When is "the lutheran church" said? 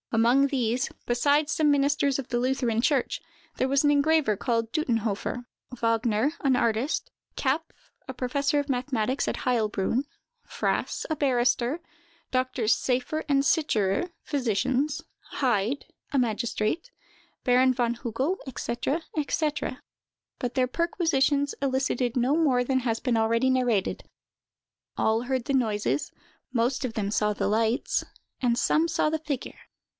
2.27-3.21